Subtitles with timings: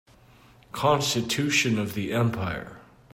[0.71, 2.79] Constitution of the empire